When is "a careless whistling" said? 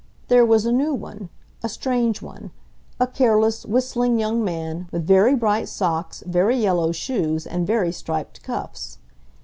2.99-4.17